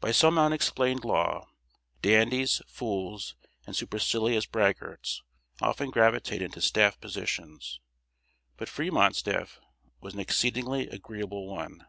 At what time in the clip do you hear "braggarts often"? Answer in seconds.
4.44-5.88